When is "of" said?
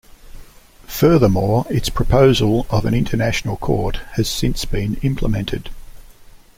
2.71-2.85